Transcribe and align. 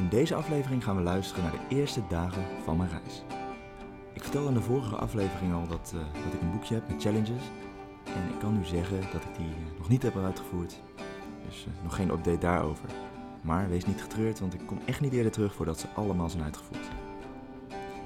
In 0.00 0.08
deze 0.08 0.34
aflevering 0.34 0.84
gaan 0.84 0.96
we 0.96 1.02
luisteren 1.02 1.42
naar 1.42 1.52
de 1.52 1.76
eerste 1.76 2.02
dagen 2.08 2.44
van 2.64 2.76
mijn 2.76 2.90
reis. 2.90 3.22
Ik 4.12 4.22
vertelde 4.22 4.48
in 4.48 4.54
de 4.54 4.60
vorige 4.60 4.96
aflevering 4.96 5.54
al 5.54 5.66
dat, 5.66 5.92
uh, 5.94 6.00
dat 6.24 6.34
ik 6.34 6.40
een 6.40 6.50
boekje 6.50 6.74
heb 6.74 6.88
met 6.88 7.02
challenges. 7.02 7.42
En 8.04 8.28
ik 8.34 8.38
kan 8.38 8.58
nu 8.58 8.64
zeggen 8.64 9.00
dat 9.12 9.24
ik 9.24 9.36
die 9.36 9.46
uh, 9.46 9.78
nog 9.78 9.88
niet 9.88 10.02
heb 10.02 10.16
uitgevoerd. 10.16 10.80
Dus 11.46 11.66
uh, 11.66 11.82
nog 11.82 11.94
geen 11.94 12.10
update 12.10 12.38
daarover. 12.38 12.88
Maar 13.40 13.68
wees 13.68 13.86
niet 13.86 14.02
getreurd, 14.02 14.40
want 14.40 14.54
ik 14.54 14.60
kom 14.66 14.78
echt 14.84 15.00
niet 15.00 15.12
eerder 15.12 15.32
terug 15.32 15.54
voordat 15.54 15.78
ze 15.78 15.86
allemaal 15.94 16.30
zijn 16.30 16.42
uitgevoerd. 16.42 16.88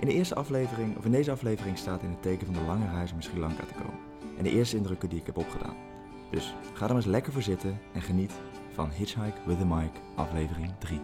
In, 0.00 0.06
de 0.06 0.14
eerste 0.14 0.34
aflevering, 0.34 0.96
of 0.96 1.04
in 1.04 1.12
deze 1.12 1.30
aflevering 1.30 1.78
staat 1.78 2.02
in 2.02 2.10
het 2.10 2.22
teken 2.22 2.46
van 2.46 2.54
de 2.54 2.66
lange 2.66 2.90
reis 2.90 3.12
om 3.12 3.20
Sri 3.20 3.38
Lanka 3.38 3.64
te 3.64 3.74
komen. 3.74 4.00
En 4.36 4.44
de 4.44 4.50
eerste 4.50 4.76
indrukken 4.76 5.08
die 5.08 5.20
ik 5.20 5.26
heb 5.26 5.36
opgedaan. 5.36 5.76
Dus 6.30 6.54
ga 6.72 6.82
er 6.82 6.86
maar 6.86 6.96
eens 6.96 7.12
lekker 7.12 7.32
voor 7.32 7.42
zitten 7.42 7.78
en 7.92 8.02
geniet 8.02 8.32
van 8.72 8.90
Hitchhike 8.90 9.38
with 9.46 9.58
the 9.58 9.66
Mic, 9.66 9.90
aflevering 10.14 10.72
3. 10.78 11.00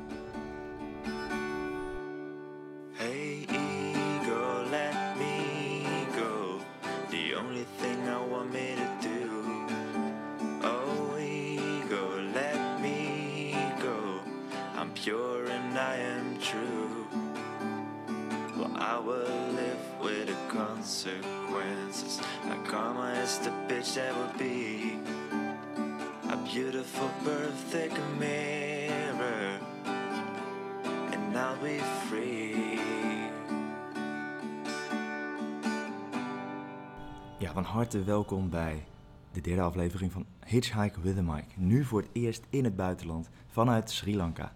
Ja, 37.38 37.52
van 37.52 37.64
harte 37.64 38.04
welkom 38.04 38.50
bij 38.50 38.84
de 39.32 39.40
derde 39.40 39.62
aflevering 39.62 40.12
van 40.12 40.26
Hitchhike 40.46 41.00
with 41.00 41.18
a 41.18 41.22
Mic. 41.22 41.44
Nu 41.56 41.84
voor 41.84 42.00
het 42.00 42.10
eerst 42.12 42.44
in 42.50 42.64
het 42.64 42.76
buitenland 42.76 43.28
vanuit 43.46 43.90
Sri 43.90 44.16
Lanka. 44.16 44.52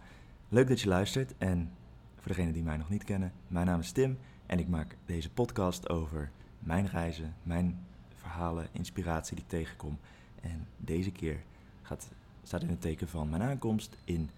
Leuk 0.48 0.68
dat 0.68 0.80
je 0.80 0.88
luistert 0.88 1.34
en 1.38 1.72
voor 2.16 2.28
degenen 2.28 2.52
die 2.52 2.62
mij 2.62 2.76
nog 2.76 2.88
niet 2.88 3.04
kennen, 3.04 3.32
mijn 3.48 3.66
naam 3.66 3.80
is 3.80 3.92
Tim 3.92 4.18
en 4.46 4.58
ik 4.58 4.68
maak 4.68 4.96
deze 5.06 5.30
podcast 5.30 5.88
over 5.88 6.30
mijn 6.58 6.86
reizen, 6.86 7.34
mijn 7.42 7.86
verhalen, 8.14 8.68
inspiratie 8.72 9.34
die 9.34 9.44
ik 9.44 9.50
tegenkom. 9.50 9.98
En 10.40 10.66
deze 10.76 11.10
keer 11.10 11.42
gaat, 11.82 12.08
staat 12.42 12.62
in 12.62 12.68
het 12.68 12.80
teken 12.80 13.08
van 13.08 13.28
mijn 13.28 13.42
aankomst 13.42 13.96
in 14.04 14.30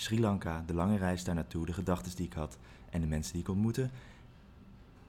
Sri 0.00 0.20
Lanka, 0.20 0.62
de 0.66 0.74
lange 0.74 0.96
reis 0.96 1.24
daar 1.24 1.34
naartoe, 1.34 1.66
de 1.66 1.72
gedachten 1.72 2.16
die 2.16 2.26
ik 2.26 2.32
had 2.32 2.58
en 2.90 3.00
de 3.00 3.06
mensen 3.06 3.32
die 3.32 3.42
ik 3.42 3.48
ontmoette. 3.48 3.90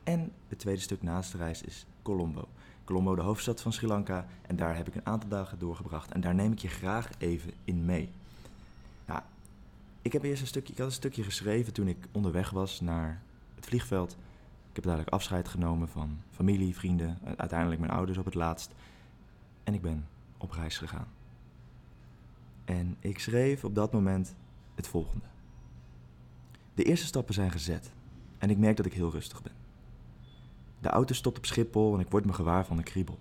En 0.03 0.31
het 0.47 0.59
tweede 0.59 0.81
stuk 0.81 1.01
naast 1.01 1.31
de 1.31 1.37
reis 1.37 1.61
is 1.61 1.85
Colombo. 2.01 2.47
Colombo, 2.83 3.15
de 3.15 3.21
hoofdstad 3.21 3.61
van 3.61 3.73
Sri 3.73 3.87
Lanka. 3.87 4.25
En 4.41 4.55
daar 4.55 4.75
heb 4.75 4.87
ik 4.87 4.95
een 4.95 5.05
aantal 5.05 5.29
dagen 5.29 5.59
doorgebracht. 5.59 6.11
En 6.11 6.21
daar 6.21 6.35
neem 6.35 6.51
ik 6.51 6.59
je 6.59 6.67
graag 6.67 7.09
even 7.17 7.53
in 7.65 7.85
mee. 7.85 8.09
Nou, 9.05 9.21
ik 10.01 10.13
heb 10.13 10.23
eerst 10.23 10.41
een 10.41 10.47
stukje, 10.47 10.71
ik 10.73 10.79
had 10.79 10.87
een 10.87 10.93
stukje 10.93 11.23
geschreven 11.23 11.73
toen 11.73 11.87
ik 11.87 12.07
onderweg 12.11 12.49
was 12.49 12.81
naar 12.81 13.21
het 13.55 13.65
vliegveld. 13.65 14.11
Ik 14.69 14.75
heb 14.75 14.83
dadelijk 14.83 15.09
afscheid 15.09 15.47
genomen 15.47 15.89
van 15.89 16.17
familie, 16.31 16.75
vrienden, 16.75 17.17
uiteindelijk 17.37 17.79
mijn 17.79 17.93
ouders 17.93 18.17
op 18.17 18.25
het 18.25 18.35
laatst. 18.35 18.71
En 19.63 19.73
ik 19.73 19.81
ben 19.81 20.07
op 20.37 20.51
reis 20.51 20.77
gegaan. 20.77 21.07
En 22.65 22.95
ik 22.99 23.19
schreef 23.19 23.63
op 23.63 23.75
dat 23.75 23.91
moment 23.91 24.35
het 24.79 24.87
volgende. 24.87 25.25
De 26.73 26.83
eerste 26.83 27.05
stappen 27.05 27.33
zijn 27.33 27.51
gezet. 27.51 27.91
En 28.37 28.49
ik 28.49 28.57
merk 28.57 28.77
dat 28.77 28.85
ik 28.85 28.93
heel 28.93 29.11
rustig 29.11 29.41
ben. 29.41 29.51
De 30.79 30.89
auto 30.89 31.13
stopt 31.13 31.37
op 31.37 31.45
Schiphol 31.45 31.93
en 31.93 31.99
ik 31.99 32.09
word 32.09 32.25
me 32.25 32.33
gewaar 32.33 32.65
van 32.65 32.77
een 32.77 32.83
kriebel. 32.83 33.19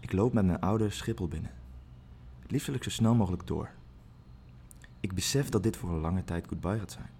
Ik 0.00 0.12
loop 0.12 0.32
met 0.32 0.44
mijn 0.44 0.60
ouders 0.60 0.96
Schiphol 0.96 1.28
binnen. 1.28 1.50
Het 2.40 2.50
liefst 2.50 2.66
wil 2.66 2.76
ik 2.76 2.82
zo 2.82 2.90
snel 2.90 3.14
mogelijk 3.14 3.46
door. 3.46 3.70
Ik 5.00 5.14
besef 5.14 5.48
dat 5.48 5.62
dit 5.62 5.76
voor 5.76 5.90
een 5.90 6.00
lange 6.00 6.24
tijd 6.24 6.48
goodbye 6.48 6.78
gaat 6.78 6.92
zijn. 6.92 7.10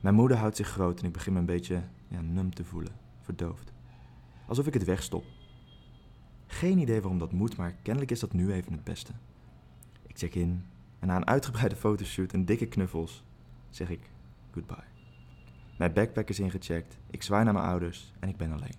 Mijn 0.00 0.14
moeder 0.14 0.36
houdt 0.36 0.56
zich 0.56 0.68
groot 0.68 1.00
en 1.00 1.06
ik 1.06 1.12
begin 1.12 1.32
me 1.32 1.38
een 1.38 1.46
beetje 1.46 1.82
ja, 2.08 2.20
num 2.20 2.54
te 2.54 2.64
voelen, 2.64 2.92
verdoofd. 3.20 3.72
Alsof 4.46 4.66
ik 4.66 4.74
het 4.74 4.84
wegstop. 4.84 5.24
Geen 6.46 6.78
idee 6.78 7.00
waarom 7.00 7.18
dat 7.18 7.32
moet, 7.32 7.56
maar 7.56 7.72
kennelijk 7.82 8.10
is 8.10 8.20
dat 8.20 8.32
nu 8.32 8.52
even 8.52 8.72
het 8.72 8.84
beste. 8.84 9.12
Ik 10.06 10.18
check 10.18 10.34
in 10.34 10.64
en 11.04 11.10
na 11.10 11.16
een 11.16 11.26
uitgebreide 11.26 11.76
fotoshoot 11.76 12.32
en 12.32 12.44
dikke 12.44 12.66
knuffels 12.66 13.24
zeg 13.70 13.90
ik 13.90 14.00
goodbye. 14.52 14.84
Mijn 15.78 15.92
backpack 15.92 16.28
is 16.28 16.40
ingecheckt, 16.40 16.98
ik 17.10 17.22
zwaai 17.22 17.44
naar 17.44 17.52
mijn 17.52 17.64
ouders 17.64 18.12
en 18.20 18.28
ik 18.28 18.36
ben 18.36 18.52
alleen. 18.52 18.74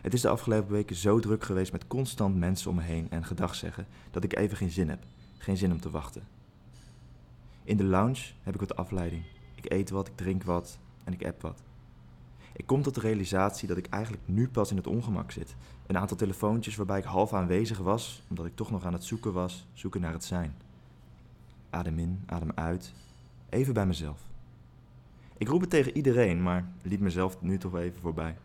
Het 0.00 0.14
is 0.14 0.20
de 0.20 0.28
afgelopen 0.28 0.72
weken 0.72 0.96
zo 0.96 1.20
druk 1.20 1.44
geweest 1.44 1.72
met 1.72 1.86
constant 1.86 2.36
mensen 2.36 2.70
om 2.70 2.76
me 2.76 2.82
heen 2.82 3.10
en 3.10 3.24
gedag 3.24 3.54
zeggen 3.54 3.86
dat 4.10 4.24
ik 4.24 4.36
even 4.36 4.56
geen 4.56 4.70
zin 4.70 4.88
heb, 4.88 5.04
geen 5.38 5.56
zin 5.56 5.72
om 5.72 5.80
te 5.80 5.90
wachten. 5.90 6.22
In 7.64 7.76
de 7.76 7.84
lounge 7.84 8.32
heb 8.42 8.54
ik 8.54 8.60
wat 8.60 8.76
afleiding. 8.76 9.22
Ik 9.54 9.72
eet 9.72 9.90
wat, 9.90 10.08
ik 10.08 10.16
drink 10.16 10.42
wat 10.42 10.78
en 11.04 11.12
ik 11.12 11.26
app 11.26 11.42
wat. 11.42 11.62
Ik 12.52 12.66
kom 12.66 12.82
tot 12.82 12.94
de 12.94 13.00
realisatie 13.00 13.68
dat 13.68 13.76
ik 13.76 13.86
eigenlijk 13.86 14.22
nu 14.26 14.48
pas 14.48 14.70
in 14.70 14.76
het 14.76 14.86
ongemak 14.86 15.30
zit. 15.30 15.56
Een 15.86 15.98
aantal 15.98 16.16
telefoontjes 16.16 16.76
waarbij 16.76 16.98
ik 16.98 17.04
half 17.04 17.32
aanwezig 17.32 17.78
was, 17.78 18.22
omdat 18.28 18.46
ik 18.46 18.56
toch 18.56 18.70
nog 18.70 18.84
aan 18.84 18.92
het 18.92 19.04
zoeken 19.04 19.32
was, 19.32 19.66
zoeken 19.72 20.00
naar 20.00 20.12
het 20.12 20.24
zijn. 20.24 20.66
Adem 21.70 21.98
in, 21.98 22.22
adem 22.26 22.52
uit, 22.54 22.92
even 23.48 23.74
bij 23.74 23.86
mezelf. 23.86 24.20
Ik 25.36 25.48
roep 25.48 25.60
het 25.60 25.70
tegen 25.70 25.96
iedereen, 25.96 26.42
maar 26.42 26.68
liet 26.82 27.00
mezelf 27.00 27.40
nu 27.40 27.58
toch 27.58 27.76
even 27.76 28.00
voorbij. 28.00 28.36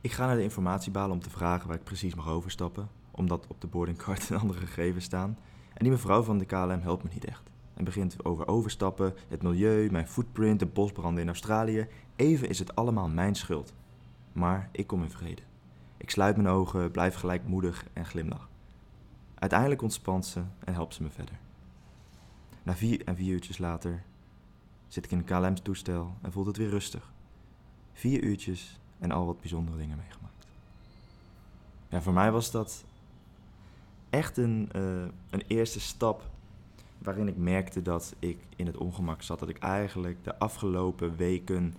Ik 0.00 0.12
ga 0.12 0.26
naar 0.26 0.36
de 0.36 0.42
informatiebalen 0.42 1.10
om 1.10 1.20
te 1.20 1.30
vragen 1.30 1.68
waar 1.68 1.76
ik 1.76 1.84
precies 1.84 2.14
mag 2.14 2.28
overstappen, 2.28 2.88
omdat 3.10 3.46
op 3.48 3.60
de 3.60 3.66
boardingcard 3.66 4.30
en 4.30 4.38
andere 4.40 4.66
gegevens 4.66 5.04
staan. 5.04 5.38
En 5.74 5.82
die 5.84 5.90
mevrouw 5.90 6.22
van 6.22 6.38
de 6.38 6.44
KLM 6.44 6.80
helpt 6.80 7.02
me 7.02 7.10
niet 7.12 7.24
echt. 7.24 7.42
En 7.74 7.84
begint 7.84 8.24
over 8.24 8.48
overstappen, 8.48 9.14
het 9.28 9.42
milieu, 9.42 9.90
mijn 9.90 10.08
footprint, 10.08 10.58
de 10.58 10.66
bosbranden 10.66 11.22
in 11.22 11.28
Australië. 11.28 11.86
Even 12.16 12.48
is 12.48 12.58
het 12.58 12.74
allemaal 12.74 13.08
mijn 13.08 13.34
schuld. 13.34 13.74
Maar 14.32 14.68
ik 14.72 14.86
kom 14.86 15.02
in 15.02 15.10
vrede. 15.10 15.42
Ik 15.96 16.10
sluit 16.10 16.36
mijn 16.36 16.48
ogen, 16.48 16.90
blijf 16.90 17.14
gelijk 17.14 17.46
moedig 17.46 17.86
en 17.92 18.06
glimlach. 18.06 18.48
Uiteindelijk 19.38 19.82
ontspant 19.82 20.26
ze 20.26 20.42
en 20.64 20.74
helpt 20.74 20.94
ze 20.94 21.02
me 21.02 21.10
verder. 21.10 21.38
Na 22.62 22.74
vier 22.74 23.04
en 23.04 23.16
vier 23.16 23.32
uurtjes 23.32 23.58
later 23.58 24.02
zit 24.88 25.04
ik 25.04 25.10
in 25.10 25.24
KLM's 25.24 25.60
toestel 25.62 26.14
en 26.22 26.32
voelt 26.32 26.46
het 26.46 26.56
weer 26.56 26.68
rustig. 26.68 27.12
Vier 27.92 28.22
uurtjes 28.22 28.80
en 28.98 29.10
al 29.10 29.26
wat 29.26 29.40
bijzondere 29.40 29.78
dingen 29.78 29.96
meegemaakt. 29.96 30.46
Ja, 31.88 32.02
voor 32.02 32.12
mij 32.12 32.32
was 32.32 32.50
dat 32.50 32.84
echt 34.10 34.36
een, 34.36 34.68
uh, 34.76 35.04
een 35.30 35.42
eerste 35.46 35.80
stap 35.80 36.30
waarin 36.98 37.28
ik 37.28 37.36
merkte 37.36 37.82
dat 37.82 38.14
ik 38.18 38.38
in 38.56 38.66
het 38.66 38.76
ongemak 38.76 39.22
zat. 39.22 39.38
Dat 39.38 39.48
ik 39.48 39.58
eigenlijk 39.58 40.24
de 40.24 40.38
afgelopen 40.38 41.16
weken 41.16 41.74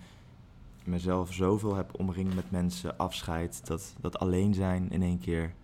mezelf 0.84 1.32
zoveel 1.32 1.74
heb 1.74 1.98
omringd 1.98 2.34
met 2.34 2.50
mensen, 2.50 2.98
afscheid, 2.98 3.66
dat 3.66 3.94
dat 4.00 4.18
alleen 4.18 4.54
zijn 4.54 4.90
in 4.90 5.02
één 5.02 5.18
keer 5.18 5.54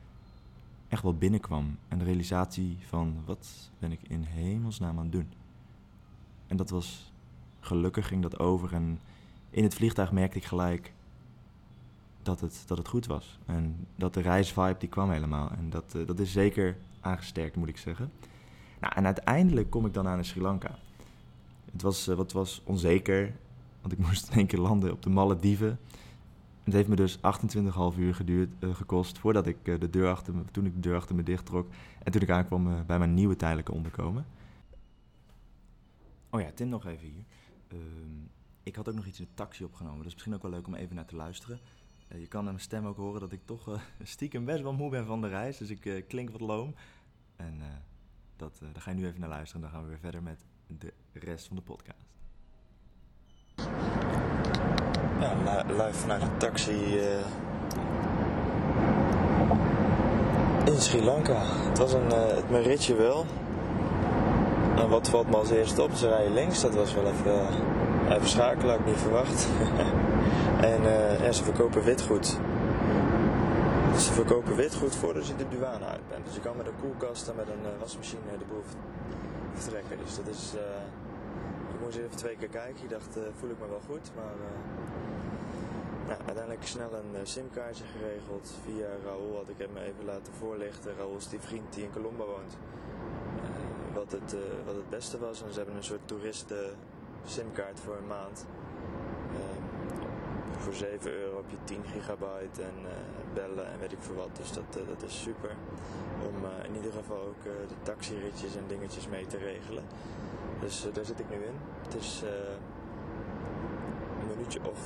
echt 0.95 1.03
wel 1.03 1.15
binnenkwam. 1.15 1.79
En 1.89 1.99
de 1.99 2.05
realisatie 2.05 2.79
van 2.87 3.17
wat 3.25 3.71
ben 3.79 3.93
ik 3.93 4.01
in 4.03 4.23
hemelsnaam 4.23 4.99
aan 4.99 5.03
het 5.03 5.13
doen. 5.13 5.33
En 6.47 6.57
dat 6.57 6.71
was 6.71 7.13
gelukkig 7.61 8.07
ging 8.07 8.23
dat 8.23 8.39
over 8.39 8.73
en 8.73 9.01
in 9.51 9.63
het 9.63 9.75
vliegtuig 9.75 10.13
merkte 10.13 10.39
ik 10.39 10.45
gelijk 10.45 10.93
dat 12.23 12.41
het, 12.41 12.63
dat 12.67 12.79
het 12.79 12.89
goed 12.89 13.07
was. 13.07 13.39
En 13.47 13.87
dat 13.97 14.15
de 14.15 14.21
reisvibe 14.21 14.77
die 14.79 14.89
kwam 14.89 15.11
helemaal. 15.11 15.51
En 15.51 15.71
dat, 15.71 15.95
uh, 15.97 16.07
dat 16.07 16.19
is 16.19 16.33
zeker 16.33 16.77
aangesterkt, 17.01 17.57
moet 17.57 17.69
ik 17.69 17.77
zeggen. 17.77 18.11
Nou, 18.81 18.93
en 18.97 19.05
uiteindelijk 19.05 19.71
kom 19.71 19.87
ik 19.87 19.95
dan 19.95 20.09
aan 20.09 20.19
in 20.19 20.25
Sri 20.25 20.41
Lanka. 20.41 20.79
Het 21.73 21.83
was, 21.83 22.09
uh, 22.09 22.15
wat 22.17 22.33
was 22.33 22.63
onzeker, 22.65 23.35
want 23.81 23.93
ik 23.93 23.99
moest 24.07 24.29
in 24.29 24.37
één 24.37 24.47
keer 24.47 24.59
landen 24.59 24.93
op 24.93 25.03
de 25.03 25.11
Malediven. 25.11 25.79
Het 26.65 26.73
heeft 26.73 26.89
me 26.89 26.97
dus 26.97 27.19
28,5 27.19 27.99
uur 27.99 28.15
geduurd, 28.15 28.51
uh, 28.61 28.75
gekost 28.75 29.19
voordat 29.19 29.47
ik 29.47 29.65
de 29.65 29.91
deur 29.91 30.11
achter 30.11 30.35
me, 30.35 30.45
toen 30.51 30.67
ik 30.67 30.75
de 30.75 30.81
deur 30.81 30.97
achter 30.97 31.15
me 31.15 31.23
dicht 31.23 31.47
trok. 31.47 31.69
En 32.03 32.13
toen 32.13 32.23
ik 32.23 32.31
aankwam 32.31 32.87
bij 32.87 32.99
mijn 32.99 33.15
nieuwe 33.15 33.37
tijdelijke 33.37 33.73
onderkomen. 33.73 34.27
Oh 36.31 36.41
ja, 36.41 36.51
Tim 36.55 36.69
nog 36.69 36.87
even 36.87 37.09
hier. 37.09 37.25
Uh, 37.73 37.79
ik 38.63 38.77
had 38.77 38.89
ook 38.89 38.95
nog 38.95 39.07
iets 39.07 39.19
in 39.19 39.25
de 39.25 39.35
taxi 39.35 39.65
opgenomen. 39.65 40.03
Dus 40.03 40.13
misschien 40.13 40.35
ook 40.35 40.43
wel 40.43 40.51
leuk 40.51 40.67
om 40.67 40.75
even 40.75 40.97
naar 40.97 41.05
te 41.05 41.17
luisteren. 41.17 41.61
Je 42.09 42.27
kan 42.27 42.41
aan 42.41 42.45
mijn 42.45 42.61
stem 42.61 42.87
ook 42.87 42.97
horen 42.97 43.21
dat 43.21 43.33
ik 43.33 43.41
toch 43.45 43.81
stiekem 44.03 44.45
best 44.45 44.63
wel 44.63 44.73
moe 44.73 44.91
ben 44.91 45.07
van 45.07 45.21
de 45.21 45.29
reis. 45.29 45.57
Dus 45.57 45.71
ik 45.71 46.05
klink 46.09 46.31
wat 46.31 46.41
loom. 46.41 46.75
En 47.37 47.61
dat, 48.37 48.59
daar 48.73 48.83
ga 48.83 48.91
je 48.91 48.97
nu 48.97 49.07
even 49.07 49.21
naar 49.21 49.29
luisteren. 49.29 49.65
En 49.65 49.71
dan 49.71 49.79
gaan 49.79 49.83
we 49.83 49.89
weer 49.89 50.03
verder 50.03 50.23
met 50.23 50.45
de 50.67 50.93
rest 51.13 51.47
van 51.47 51.57
de 51.57 51.63
podcast. 51.63 52.14
Ja, 55.21 55.63
live 55.67 55.93
vanuit 55.93 56.21
de 56.21 56.37
taxi 56.37 57.01
in 60.65 60.81
Sri 60.81 61.05
Lanka. 61.05 61.41
Het 61.69 61.79
was 61.79 61.93
een, 61.93 62.11
het 62.11 62.51
mijn 62.51 62.63
ritje 62.63 62.95
wel. 62.95 63.27
Nou, 64.75 64.89
wat 64.89 65.09
valt 65.09 65.31
me 65.31 65.37
als 65.37 65.51
eerste 65.51 65.83
op? 65.83 65.93
Ze 65.95 66.09
rijden 66.09 66.33
links. 66.33 66.61
Dat 66.61 66.75
was 66.75 66.95
wel 66.95 67.07
even, 67.07 67.33
uh, 68.07 68.15
even 68.15 68.29
schakelen, 68.29 68.71
had 68.71 68.81
ik 68.81 68.87
niet 68.87 68.97
verwacht. 68.97 69.49
en 71.27 71.35
ze 71.35 71.45
verkopen 71.45 71.83
witgoed. 71.83 72.27
Ze 73.99 74.13
verkopen 74.13 74.57
witgoed 74.57 74.97
voordat 74.97 75.27
je 75.27 75.37
de 75.37 75.49
douane 75.49 75.85
uit 75.85 76.09
bent. 76.09 76.25
Dus 76.25 76.35
je 76.35 76.41
kan 76.41 76.57
met 76.57 76.67
een 76.67 76.81
koelkast 76.81 77.29
en 77.29 77.35
met 77.37 77.47
een 77.49 77.79
wasmachine 77.81 78.39
de 78.39 78.45
boel 78.49 78.63
vertrekken. 79.55 79.97
Dus 80.05 80.17
dat 80.17 80.27
is... 80.27 80.53
moest 81.85 81.97
even 81.97 82.17
twee 82.17 82.37
keer 82.37 82.49
kijken. 82.49 82.85
Ik 82.85 82.91
dacht, 82.91 83.17
voel 83.39 83.51
ik 83.51 83.59
me 83.61 83.69
wel 83.69 83.85
goed. 83.91 84.11
Maar 84.17 84.35
nou, 86.07 86.19
uiteindelijk 86.27 86.67
snel 86.67 86.91
een 86.95 87.27
simkaartje 87.27 87.85
geregeld. 87.85 88.53
Via 88.65 88.89
Raoul 89.05 89.37
had 89.37 89.49
ik 89.49 89.59
hem 89.59 89.77
even 89.77 90.05
laten 90.05 90.33
voorlichten. 90.33 90.97
Raoul 90.97 91.17
is 91.17 91.29
die 91.29 91.41
vriend 91.41 91.73
die 91.75 91.85
in 91.85 91.93
Colombo 91.93 92.27
woont 92.27 92.57
wat 93.95 94.13
het, 94.13 94.37
wat 94.65 94.75
het 94.75 94.91
beste 94.91 95.19
was. 95.19 95.43
En 95.43 95.53
ze 95.53 95.57
hebben 95.57 95.77
een 95.77 95.85
soort 95.85 96.09
toeristen 96.09 96.77
simkaart 97.27 97.81
voor 97.81 97.97
een 97.97 98.07
maand. 98.07 98.47
Voor 100.65 100.75
7 100.75 101.13
euro 101.13 101.37
heb 101.37 101.51
je 101.51 101.57
10 101.65 101.85
gigabyte 101.93 102.63
en 102.63 102.79
uh, 102.83 102.91
bellen 103.35 103.73
en 103.73 103.79
weet 103.79 103.93
ik 103.93 103.99
veel 104.01 104.15
wat. 104.15 104.37
Dus 104.37 104.53
dat, 104.53 104.65
eh, 104.71 104.89
dat 104.89 105.03
is 105.03 105.21
super. 105.23 105.51
Om 106.29 106.35
in 106.69 106.75
ieder 106.75 106.93
geval 106.93 107.21
ook 107.21 107.43
de 107.43 107.75
taxiritjes 107.83 108.57
en 108.57 108.65
dingetjes 108.67 109.09
mee 109.09 109.27
te 109.27 109.37
regelen. 109.37 109.85
Dus 110.61 110.87
daar 110.93 111.05
zit 111.05 111.21
ik 111.21 111.31
nu 111.31 111.37
in. 111.37 111.57
Het 111.83 111.95
is 111.95 112.23
een 114.21 114.29
minuutje 114.37 114.61
of 114.71 114.79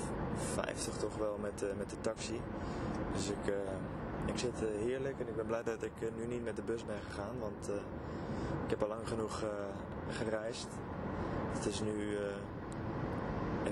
50 0.55 0.97
toch 0.97 1.17
wel 1.17 1.39
met, 1.41 1.65
met 1.77 1.91
de 1.91 2.01
taxi. 2.01 2.41
Dus 3.13 3.29
ik, 3.29 3.53
ik 4.27 4.39
zit 4.39 4.63
heerlijk 4.85 5.21
en 5.21 5.29
ik 5.29 5.37
ben 5.37 5.47
blij 5.47 5.63
dat 5.63 5.83
ik 5.83 5.93
nu 6.17 6.27
niet 6.27 6.45
met 6.45 6.57
de 6.57 6.63
bus 6.63 6.85
ben 6.85 7.01
gegaan. 7.09 7.39
Want 7.39 7.71
ik 8.65 8.71
heb 8.71 8.83
al 8.83 8.89
lang 8.89 9.09
genoeg 9.09 9.45
gereisd. 10.09 10.69
Het 11.53 11.67
is 11.67 11.81
nu, 11.81 12.17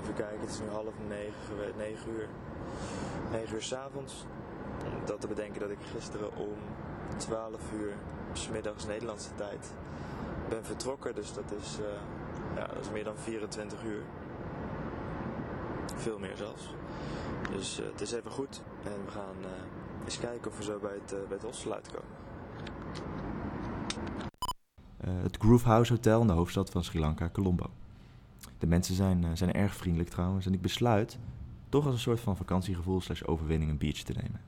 even 0.07 0.19
kijken, 0.19 0.39
het 0.39 0.49
is 0.49 0.59
nu 0.59 0.67
half 0.67 0.93
negen, 1.07 1.77
negen 1.77 2.11
uur. 2.11 2.27
Negen 3.31 3.55
uur 3.55 3.61
s'avonds. 3.61 4.25
Dat 5.05 5.21
te 5.21 5.27
bedenken 5.27 5.61
dat 5.61 5.69
ik 5.69 5.77
gisteren 5.93 6.35
om 6.35 6.57
12 7.17 7.71
uur 7.73 7.93
smiddags 8.33 8.85
Nederlandse 8.85 9.29
tijd 9.35 9.73
ben 10.49 10.65
vertrokken. 10.65 11.15
Dus 11.15 11.33
dat 11.33 11.51
is, 11.59 11.79
uh, 11.79 11.85
ja, 12.55 12.67
dat 12.67 12.83
is 12.83 12.91
meer 12.91 13.03
dan 13.03 13.17
24 13.17 13.83
uur. 13.83 14.03
Veel 15.95 16.19
meer 16.19 16.35
zelfs. 16.35 16.73
Dus 17.51 17.77
het 17.77 18.01
is 18.01 18.11
even 18.11 18.31
goed. 18.31 18.61
En 18.83 19.05
we 19.05 19.11
gaan 19.11 19.51
eens 20.03 20.19
kijken 20.19 20.51
of 20.51 20.57
we 20.57 20.63
zo 20.63 20.79
bij 20.79 20.99
het, 21.05 21.15
het 21.29 21.43
hostel 21.43 21.73
uitkomen. 21.73 22.15
Eh, 24.97 25.09
het 25.21 25.37
Groove 25.37 25.67
House 25.67 25.93
Hotel 25.93 26.21
in 26.21 26.27
de 26.27 26.33
hoofdstad 26.33 26.69
van 26.69 26.83
Sri 26.83 26.99
Lanka, 26.99 27.29
Colombo. 27.29 27.69
De 28.59 28.67
mensen 28.67 28.95
zijn, 28.95 29.23
eh, 29.23 29.29
zijn 29.33 29.53
erg 29.53 29.75
vriendelijk 29.75 30.09
trouwens 30.09 30.45
en 30.45 30.53
ik 30.53 30.61
besluit 30.61 31.19
toch 31.69 31.85
als 31.85 31.93
een 31.93 31.99
soort 31.99 32.19
van 32.19 32.37
vakantiegevoel 32.37 33.01
slash 33.01 33.23
overwinning 33.23 33.71
een 33.71 33.77
biertje 33.77 34.03
te 34.03 34.13
nemen. 34.13 34.41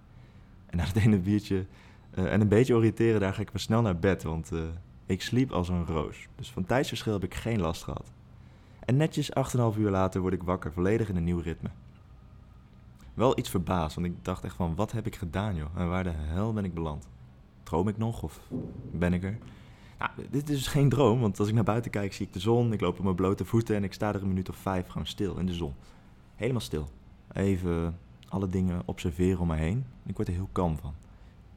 En 0.65 0.77
na 0.77 0.83
het 0.83 0.95
ene 0.95 1.19
biertje 1.19 1.65
uh, 2.17 2.33
en 2.33 2.41
een 2.41 2.47
beetje 2.47 2.75
oriënteren, 2.75 3.19
daar 3.19 3.33
ga 3.33 3.41
ik 3.41 3.51
maar 3.51 3.61
snel 3.61 3.81
naar 3.81 3.99
bed, 3.99 4.23
want 4.23 4.51
uh, 4.51 4.61
ik 5.05 5.21
sliep 5.21 5.51
als 5.51 5.69
een 5.69 5.85
roos. 5.85 6.27
Dus 6.35 6.51
van 6.51 6.65
tijdsverschil 6.65 7.13
heb 7.13 7.23
ik 7.23 7.33
geen 7.33 7.59
last 7.59 7.83
gehad. 7.83 8.11
En 8.85 8.97
netjes 8.97 9.31
8,5 9.31 9.77
uur 9.77 9.89
later 9.89 10.21
word 10.21 10.33
ik 10.33 10.43
wakker, 10.43 10.73
volledig 10.73 11.09
in 11.09 11.15
een 11.15 11.23
nieuw 11.23 11.39
ritme. 11.39 11.69
Wel 13.13 13.37
iets 13.37 13.49
verbaasd, 13.49 13.95
want 13.95 14.07
ik 14.07 14.13
dacht 14.21 14.43
echt 14.43 14.55
van, 14.55 14.75
wat 14.75 14.91
heb 14.91 15.05
ik 15.05 15.15
gedaan 15.15 15.55
joh? 15.55 15.69
En 15.75 15.89
waar 15.89 16.03
de 16.03 16.13
hel 16.13 16.53
ben 16.53 16.65
ik 16.65 16.73
beland? 16.73 17.07
Droom 17.63 17.87
ik 17.87 17.97
nog 17.97 18.23
of 18.23 18.39
ben 18.91 19.13
ik 19.13 19.23
er? 19.23 19.37
Dit 20.29 20.49
is 20.49 20.67
geen 20.67 20.89
droom, 20.89 21.19
want 21.19 21.39
als 21.39 21.47
ik 21.47 21.53
naar 21.53 21.63
buiten 21.63 21.91
kijk 21.91 22.13
zie 22.13 22.25
ik 22.25 22.33
de 22.33 22.39
zon. 22.39 22.73
Ik 22.73 22.81
loop 22.81 22.97
op 22.97 23.03
mijn 23.03 23.15
blote 23.15 23.45
voeten 23.45 23.75
en 23.75 23.83
ik 23.83 23.93
sta 23.93 24.13
er 24.13 24.21
een 24.21 24.27
minuut 24.27 24.49
of 24.49 24.55
vijf 24.55 24.87
gewoon 24.87 25.07
stil 25.07 25.37
in 25.37 25.45
de 25.45 25.53
zon. 25.53 25.73
Helemaal 26.35 26.61
stil. 26.61 26.89
Even 27.33 27.99
alle 28.29 28.47
dingen 28.47 28.81
observeren 28.85 29.39
om 29.39 29.47
me 29.47 29.55
heen. 29.55 29.85
Ik 30.05 30.15
word 30.15 30.27
er 30.27 30.33
heel 30.33 30.49
kalm 30.51 30.77
van. 30.77 30.93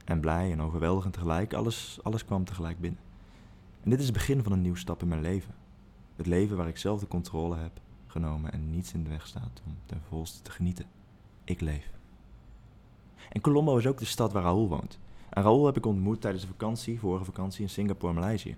En 0.05 0.21
blij 0.21 0.53
en 0.53 0.63
overweldigend 0.63 1.13
tegelijk. 1.13 1.55
Alles, 1.55 1.99
alles 2.03 2.25
kwam 2.25 2.45
tegelijk 2.45 2.81
binnen. 2.81 3.01
En 3.83 3.91
dit 3.91 3.99
is 3.99 4.05
het 4.05 4.15
begin 4.15 4.43
van 4.43 4.53
een 4.53 4.63
nieuwe 4.63 4.79
stap 4.79 5.03
in 5.03 5.09
mijn 5.09 5.21
leven. 5.21 5.55
Het 6.17 6.27
leven 6.27 6.57
waar 6.57 6.69
ik 6.69 6.79
zelf 6.79 7.01
de 7.01 7.09
controle 7.09 7.57
heb 7.57 7.81
genomen 8.07 8.53
en 8.53 8.71
niets 8.71 8.93
in 8.93 9.05
de 9.05 9.11
weg 9.11 9.27
staat 9.27 9.63
om 9.67 9.77
ten 9.87 10.01
volste 10.09 10.43
te 10.43 10.51
genieten. 10.51 10.87
Ik 11.45 11.61
leef. 11.61 11.91
En 13.31 13.41
Colombo 13.41 13.77
is 13.77 13.87
ook 13.87 13.99
de 13.99 14.05
stad 14.05 14.33
waar 14.33 14.43
Raoul 14.43 14.69
woont. 14.69 14.99
En 15.33 15.43
Raoul 15.43 15.67
heb 15.67 15.77
ik 15.77 15.87
ontmoet 15.87 16.21
tijdens 16.21 16.43
de 16.43 16.51
vakantie, 16.51 16.99
vorige 16.99 17.25
vakantie 17.25 17.63
in 17.63 17.71
Singapore, 17.71 18.13
Maleisië. 18.13 18.57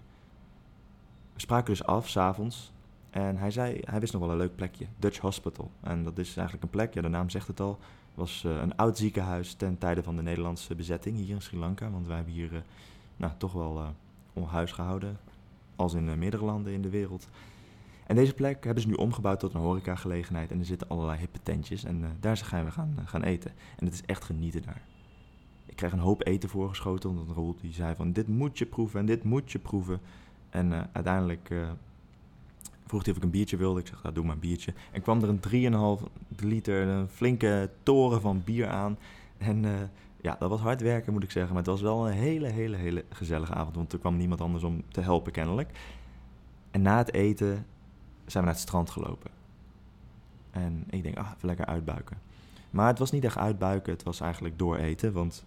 We 1.33 1.41
spraken 1.41 1.67
dus 1.67 1.85
af, 1.85 2.09
s'avonds. 2.09 2.73
En 3.11 3.37
hij 3.37 3.51
zei, 3.51 3.81
hij 3.85 4.01
wist 4.01 4.13
nog 4.13 4.23
wel 4.23 4.31
een 4.31 4.37
leuk 4.37 4.57
plekje, 4.57 4.87
Dutch 4.99 5.19
Hospital. 5.19 5.71
En 5.81 6.05
dat 6.05 6.19
is 6.19 6.37
eigenlijk 6.37 6.63
een 6.63 6.71
plek, 6.71 6.95
ja 6.95 7.03
de 7.03 7.09
naam 7.09 7.31
zegt 7.31 7.47
het 7.47 7.61
al, 7.61 7.79
was 8.15 8.43
uh, 8.47 8.57
een 8.57 8.77
oud 8.77 8.99
ziekenhuis 8.99 9.55
ten 9.55 9.79
tijde 9.79 10.03
van 10.03 10.17
de 10.17 10.23
Nederlandse 10.23 10.75
bezetting 10.75 11.17
hier 11.17 11.35
in 11.35 11.43
Sri 11.43 11.59
Lanka. 11.59 11.91
Want 11.91 12.07
wij 12.07 12.17
hebben 12.17 12.35
hier 12.35 12.53
uh, 12.53 12.59
nou, 13.17 13.33
toch 13.39 13.53
wel 13.53 13.95
uh, 14.37 14.63
gehouden, 14.65 15.19
als 15.77 15.95
in 15.95 16.19
meerdere 16.19 16.45
landen 16.45 16.73
in 16.73 16.83
de 16.83 16.91
wereld. 16.91 17.29
En 18.07 18.17
deze 18.17 18.35
plek 18.35 18.65
hebben 18.65 18.83
ze 18.83 18.89
nu 18.89 18.95
omgebouwd 18.95 19.41
tot 19.41 19.55
een 19.55 19.61
horecagelegenheid. 19.61 20.51
En 20.51 20.59
er 20.59 20.65
zitten 20.65 20.89
allerlei 20.89 21.19
hippe 21.19 21.39
tentjes 21.43 21.85
en 21.85 22.17
daar 22.21 22.37
zijn 22.37 22.65
we 22.65 22.71
gaan, 22.71 22.97
gaan 23.05 23.23
eten. 23.23 23.51
En 23.79 23.85
het 23.85 23.95
is 23.95 24.03
echt 24.07 24.25
genieten 24.25 24.63
daar 24.63 24.83
ik 25.75 25.81
kreeg 25.81 25.93
een 25.93 25.99
hoop 25.99 26.27
eten 26.27 26.49
voorgeschoten. 26.49 27.11
Omdat 27.11 27.37
Raoul 27.37 27.57
die 27.61 27.73
zei 27.73 27.95
van 27.95 28.13
dit 28.13 28.29
moet 28.29 28.59
je 28.59 28.67
proeven 28.67 29.01
en 29.01 29.07
dit 29.07 29.25
moet 29.25 29.53
je 29.53 29.59
proeven. 29.59 30.01
En 30.51 30.73
uh, 30.73 30.81
uiteindelijk 30.93 31.51
uh, 31.51 31.71
vroeg 32.87 33.03
hij 33.03 33.11
of 33.11 33.17
ik 33.17 33.25
een 33.25 33.31
biertje 33.31 33.57
wilde. 33.57 33.81
Ik 33.81 33.87
zeg, 33.87 34.03
nou, 34.03 34.15
doe 34.15 34.25
maar 34.25 34.35
een 34.35 34.41
biertje. 34.41 34.75
En 34.93 35.03
kwam 35.03 35.23
er 35.23 35.29
een 35.29 36.01
3,5 36.01 36.05
liter, 36.37 36.89
een 36.89 37.09
flinke 37.09 37.71
toren 37.83 38.21
van 38.21 38.43
bier 38.45 38.69
aan. 38.69 38.99
En 39.39 39.91
ja, 40.21 40.37
dat 40.39 40.51
was 40.51 40.61
hard 40.61 40.81
werken 40.81 41.13
moet 41.13 41.23
ik 41.23 41.31
zeggen. 41.31 41.55
Maar 41.55 41.63
het 41.63 41.71
was 41.71 41.81
wel 41.81 42.07
een 42.07 42.13
hele, 42.13 42.49
hele, 42.49 42.77
hele 42.77 43.05
gezellige 43.09 43.55
avond. 43.55 43.77
Want 43.77 43.93
er 43.93 43.99
kwam 43.99 44.17
niemand 44.17 44.41
anders 44.41 44.65
om 44.65 44.83
te 44.89 45.01
helpen 45.01 45.33
kennelijk. 45.33 45.71
En 46.71 46.83
na 46.83 46.97
het 46.97 47.13
eten 47.13 47.67
zijn 48.27 48.45
we 48.45 48.51
naar 48.51 48.59
het 48.59 48.69
strand 48.69 48.91
gelopen. 48.91 49.31
En 50.51 50.85
ik 50.91 51.03
denk, 51.03 51.17
ah, 51.17 51.31
even 51.35 51.47
lekker 51.47 51.67
uitbuiken. 51.67 52.19
Maar 52.71 52.87
het 52.87 52.99
was 52.99 53.11
niet 53.11 53.25
echt 53.25 53.37
uitbuiken, 53.37 53.93
het 53.93 54.03
was 54.03 54.21
eigenlijk 54.21 54.59
dooreten. 54.59 55.13
Want 55.13 55.45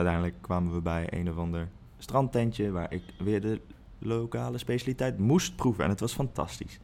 uiteindelijk 0.00 0.42
kwamen 0.42 0.72
we 0.74 0.80
bij 0.80 1.06
een 1.10 1.30
of 1.30 1.36
ander 1.36 1.68
strandtentje 1.98 2.70
waar 2.70 2.92
ik 2.92 3.02
weer 3.18 3.40
de 3.40 3.60
lokale 3.98 4.58
specialiteit 4.58 5.18
moest 5.18 5.56
proeven. 5.56 5.84
En 5.84 5.90
het 5.90 6.00
was 6.00 6.12
fantastisch. 6.12 6.80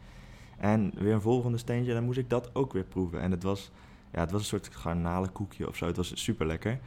En 0.59 0.93
weer 0.95 1.13
een 1.13 1.21
volgende 1.21 1.59
steentje, 1.59 1.93
dan 1.93 2.05
moest 2.05 2.19
ik 2.19 2.31
dat 2.31 2.55
ook 2.55 2.73
weer 2.73 2.85
proeven. 2.85 3.21
En 3.21 3.31
het 3.31 3.43
was, 3.43 3.71
ja, 4.13 4.21
het 4.21 4.31
was 4.31 4.41
een 4.41 4.47
soort 4.47 4.69
garnalenkoekje 4.75 5.69
of 5.69 5.77
zo. 5.77 5.87
Het 5.87 5.97
was 5.97 6.23
super 6.23 6.47
lekker. 6.47 6.79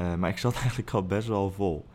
Uh, 0.00 0.14
maar 0.14 0.30
ik 0.30 0.38
zat 0.38 0.54
eigenlijk 0.62 0.90
al 0.90 1.06
best 1.06 1.28
wel 1.28 1.50
vol. 1.50 1.86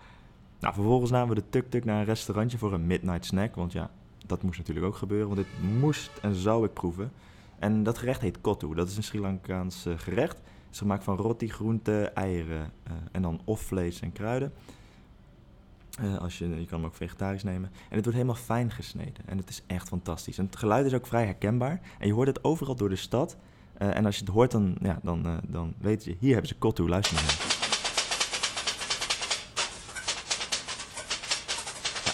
Nou, 0.59 0.73
vervolgens 0.73 1.11
namen 1.11 1.35
we 1.35 1.41
de 1.41 1.49
tuk-tuk 1.49 1.85
naar 1.85 1.99
een 1.99 2.05
restaurantje 2.05 2.57
voor 2.57 2.73
een 2.73 2.87
midnight 2.87 3.25
snack. 3.25 3.55
Want 3.55 3.71
ja, 3.71 3.91
dat 4.25 4.43
moest 4.43 4.57
natuurlijk 4.57 4.85
ook 4.85 4.95
gebeuren. 4.95 5.27
Want 5.27 5.39
dit 5.39 5.71
moest 5.79 6.11
en 6.21 6.35
zou 6.35 6.65
ik 6.65 6.73
proeven. 6.73 7.11
En 7.59 7.83
dat 7.83 7.97
gerecht 7.97 8.21
heet 8.21 8.41
kottu. 8.41 8.73
Dat 8.75 8.87
is 8.87 8.97
een 8.97 9.03
Sri 9.03 9.19
Lankaans 9.19 9.85
uh, 9.85 9.93
gerecht 9.97 10.41
is 10.71 10.77
gemaakt 10.77 11.03
van 11.03 11.17
roti, 11.17 11.49
groenten, 11.49 12.15
eieren 12.15 12.71
uh, 12.87 12.93
en 13.11 13.21
dan 13.21 13.41
of 13.43 13.61
vlees 13.61 13.99
en 13.99 14.11
kruiden. 14.11 14.53
Uh, 16.01 16.17
als 16.17 16.37
je, 16.37 16.49
je 16.59 16.65
kan 16.65 16.77
hem 16.77 16.85
ook 16.87 16.95
vegetarisch 16.95 17.43
nemen. 17.43 17.69
En 17.73 17.95
het 17.95 18.03
wordt 18.03 18.17
helemaal 18.17 18.35
fijn 18.43 18.71
gesneden. 18.71 19.23
En 19.25 19.37
het 19.37 19.49
is 19.49 19.63
echt 19.67 19.87
fantastisch. 19.87 20.37
En 20.37 20.45
het 20.45 20.55
geluid 20.55 20.85
is 20.85 20.93
ook 20.93 21.07
vrij 21.07 21.25
herkenbaar. 21.25 21.81
En 21.99 22.07
je 22.07 22.13
hoort 22.13 22.27
het 22.27 22.43
overal 22.43 22.75
door 22.75 22.89
de 22.89 22.95
stad. 22.95 23.37
Uh, 23.81 23.95
en 23.95 24.05
als 24.05 24.15
je 24.15 24.23
het 24.23 24.33
hoort, 24.33 24.51
dan, 24.51 24.77
ja, 24.81 24.99
dan, 25.03 25.41
dan 25.47 25.73
weet 25.77 26.03
je... 26.03 26.15
Hier 26.19 26.31
hebben 26.31 26.49
ze 26.49 26.55
kottu, 26.55 26.89
luister 26.89 27.15
maar. 27.15 27.57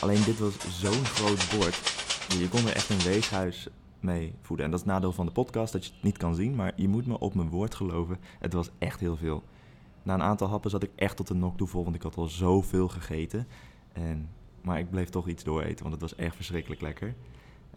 Alleen 0.02 0.24
dit 0.24 0.40
was 0.40 0.54
zo'n 0.80 1.06
groot 1.06 1.58
bord. 1.58 1.94
Je 2.40 2.50
kon 2.50 2.68
er 2.68 2.76
echt 2.76 2.90
een 2.90 3.00
weeshuis 3.00 3.68
mee 4.06 4.34
voeden. 4.42 4.66
En 4.66 4.72
dat 4.72 4.80
is 4.80 4.86
nadeel 4.86 5.12
van 5.12 5.26
de 5.26 5.32
podcast, 5.32 5.74
dat 5.74 5.86
je 5.86 5.92
het 5.94 6.04
niet 6.04 6.18
kan 6.18 6.36
zien. 6.36 6.56
Maar 6.56 6.74
je 6.76 6.88
moet 6.88 7.06
me 7.06 7.20
op 7.20 7.36
mijn 7.36 7.50
woord 7.50 7.76
geloven. 7.76 8.18
Het 8.40 8.54
was 8.54 8.70
echt 8.78 9.00
heel 9.00 9.16
veel. 9.16 9.44
Na 10.04 10.14
een 10.14 10.22
aantal 10.22 10.48
happen 10.48 10.70
zat 10.70 10.84
ik 10.84 10.92
echt 10.96 11.18
tot 11.18 11.28
de 11.28 11.34
nok 11.34 11.58
toe 11.58 11.68
vol, 11.68 11.84
want 11.84 11.96
ik 11.96 12.02
had 12.02 12.18
al 12.18 12.28
zoveel 12.28 12.88
gegeten. 12.88 13.48
En, 13.94 14.30
maar 14.62 14.80
ik 14.80 14.90
bleef 14.90 15.10
toch 15.10 15.28
iets 15.28 15.44
dooreten, 15.44 15.80
want 15.80 15.92
het 15.92 16.02
was 16.02 16.16
echt 16.16 16.36
verschrikkelijk 16.36 16.82
lekker. 16.82 17.08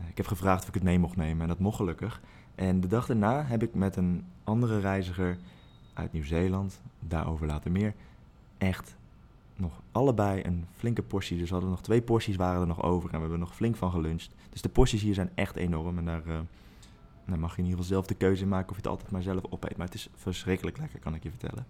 Uh, 0.01 0.09
ik 0.09 0.17
heb 0.17 0.27
gevraagd 0.27 0.63
of 0.63 0.69
ik 0.69 0.75
het 0.75 0.83
mee 0.83 0.99
mocht 0.99 1.17
nemen 1.17 1.43
en 1.43 1.49
dat 1.49 1.59
mocht 1.59 1.77
gelukkig. 1.77 2.21
En 2.55 2.81
de 2.81 2.87
dag 2.87 3.07
daarna 3.07 3.45
heb 3.45 3.63
ik 3.63 3.75
met 3.75 3.97
een 3.97 4.25
andere 4.45 4.81
reiziger 4.81 5.39
uit 5.95 6.13
Nieuw-Zeeland, 6.13 6.81
daarover 7.01 7.47
later 7.47 7.71
meer, 7.71 7.95
echt 8.59 8.97
nog 9.59 9.83
allebei 9.93 10.43
een 10.45 10.67
flinke 10.77 11.03
portie. 11.03 11.39
Dus 11.39 11.47
we 11.47 11.53
hadden 11.53 11.71
nog 11.71 11.83
twee 11.83 12.03
porties 12.03 12.37
waren 12.37 12.61
er 12.61 12.67
nog 12.67 12.83
over 12.83 13.09
en 13.09 13.15
we 13.15 13.21
hebben 13.21 13.39
nog 13.39 13.55
flink 13.55 13.77
van 13.77 13.91
geluncht. 13.91 14.35
Dus 14.51 14.63
de 14.63 14.69
porties 14.69 15.03
hier 15.03 15.15
zijn 15.15 15.31
echt 15.35 15.57
enorm 15.57 15.99
en 15.99 16.05
daar, 16.05 16.27
uh, 16.27 16.39
daar 17.25 17.39
mag 17.39 17.51
je 17.51 17.59
in 17.59 17.65
ieder 17.65 17.79
geval 17.79 17.95
zelf 17.95 18.07
de 18.07 18.15
keuze 18.15 18.43
in 18.43 18.49
maken 18.49 18.69
of 18.69 18.77
je 18.77 18.83
het 18.83 18.91
altijd 18.91 19.11
maar 19.11 19.23
zelf 19.23 19.43
opeet. 19.51 19.77
Maar 19.77 19.87
het 19.87 19.95
is 19.95 20.09
verschrikkelijk 20.15 20.79
lekker, 20.79 20.99
kan 20.99 21.15
ik 21.15 21.23
je 21.23 21.31
vertellen. 21.31 21.67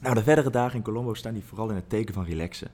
Nou, 0.00 0.14
de 0.14 0.22
verdere 0.22 0.50
dagen 0.50 0.76
in 0.76 0.82
Colombo 0.82 1.14
staan 1.14 1.34
die 1.34 1.44
vooral 1.44 1.68
in 1.68 1.74
het 1.74 1.88
teken 1.88 2.14
van 2.14 2.24
relaxen. 2.24 2.70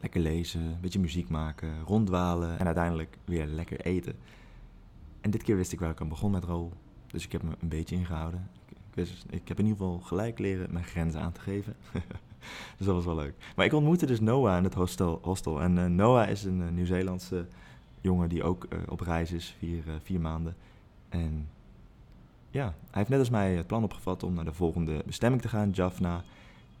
lekker 0.00 0.20
lezen, 0.20 0.60
een 0.60 0.80
beetje 0.80 1.00
muziek 1.00 1.28
maken, 1.28 1.82
ronddwalen 1.82 2.58
en 2.58 2.66
uiteindelijk 2.66 3.18
weer 3.24 3.46
lekker 3.46 3.80
eten. 3.80 4.14
En 5.20 5.30
dit 5.30 5.42
keer 5.42 5.56
wist 5.56 5.72
ik 5.72 5.80
waar 5.80 5.90
ik 5.90 6.00
aan 6.00 6.08
begon 6.08 6.30
met 6.30 6.44
Raoul. 6.44 6.72
Dus 7.06 7.24
ik 7.24 7.32
heb 7.32 7.42
me 7.42 7.50
een 7.60 7.68
beetje 7.68 7.96
ingehouden. 7.96 8.48
Ik, 8.68 8.76
wist, 8.94 9.24
ik 9.30 9.48
heb 9.48 9.58
in 9.58 9.66
ieder 9.66 9.80
geval 9.80 10.00
gelijk 10.00 10.38
leren 10.38 10.72
mijn 10.72 10.84
grenzen 10.84 11.20
aan 11.20 11.32
te 11.32 11.40
geven. 11.40 11.76
dus 12.76 12.86
dat 12.86 12.94
was 12.94 13.04
wel 13.04 13.14
leuk. 13.14 13.34
Maar 13.56 13.66
ik 13.66 13.72
ontmoette 13.72 14.06
dus 14.06 14.20
Noah 14.20 14.56
in 14.56 14.64
het 14.64 14.74
hostel. 14.74 15.18
hostel. 15.22 15.60
En 15.60 15.78
eh, 15.78 15.86
Noah 15.86 16.28
is 16.28 16.44
een 16.44 16.60
uh, 16.60 16.68
Nieuw-Zeelandse 16.68 17.46
jongen 18.00 18.28
die 18.28 18.42
ook 18.42 18.66
uh, 18.72 18.78
op 18.88 19.00
reis 19.00 19.32
is, 19.32 19.56
vier, 19.58 19.82
vier 20.02 20.20
maanden. 20.20 20.56
En 21.08 21.48
ja, 22.50 22.64
hij 22.64 22.74
heeft 22.90 23.08
net 23.08 23.18
als 23.18 23.30
mij 23.30 23.54
het 23.54 23.66
plan 23.66 23.84
opgevat 23.84 24.22
om 24.22 24.34
naar 24.34 24.44
de 24.44 24.52
volgende 24.52 25.02
bestemming 25.06 25.42
te 25.42 25.48
gaan, 25.48 25.70
Jaffna. 25.70 26.24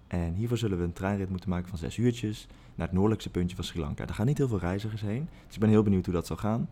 En 0.06 0.34
hiervoor 0.34 0.58
zullen 0.58 0.78
we 0.78 0.84
een 0.84 0.92
treinrit 0.92 1.30
moeten 1.30 1.50
maken 1.50 1.68
van 1.68 1.78
zes 1.78 1.96
uurtjes 1.96 2.46
naar 2.74 2.86
het 2.86 2.94
noordelijkste 2.94 3.30
puntje 3.30 3.56
van 3.56 3.64
Sri 3.64 3.80
Lanka. 3.80 4.04
Daar 4.04 4.14
gaan 4.14 4.26
niet 4.26 4.38
heel 4.38 4.48
veel 4.48 4.58
reizigers 4.58 5.00
heen, 5.00 5.28
dus 5.46 5.54
ik 5.54 5.60
ben 5.60 5.68
heel 5.68 5.82
benieuwd 5.82 6.04
hoe 6.04 6.14
dat 6.14 6.26
zal 6.26 6.36
gaan. 6.36 6.68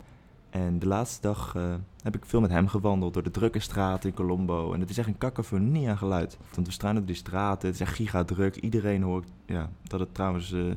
En 0.51 0.79
de 0.79 0.87
laatste 0.87 1.21
dag 1.21 1.55
uh, 1.55 1.73
heb 2.03 2.15
ik 2.15 2.25
veel 2.25 2.41
met 2.41 2.49
hem 2.49 2.67
gewandeld 2.67 3.13
door 3.13 3.23
de 3.23 3.31
drukke 3.31 3.59
straten 3.59 4.09
in 4.09 4.15
Colombo. 4.15 4.73
En 4.73 4.79
het 4.79 4.89
is 4.89 4.97
echt 4.97 5.07
een 5.07 5.17
cacophonie 5.17 5.89
aan 5.89 5.97
geluid. 5.97 6.37
Want 6.53 6.67
we 6.67 6.73
struinen 6.73 7.01
door 7.01 7.11
die 7.11 7.21
straten, 7.21 7.67
het 7.67 7.75
is 7.75 7.81
echt 7.81 7.95
gigadruk. 7.95 8.55
Iedereen 8.55 9.01
hoort 9.01 9.27
ja, 9.45 9.69
dat 9.83 9.99
het 9.99 10.13
trouwens 10.13 10.51
uh, 10.51 10.65
uh, 10.67 10.73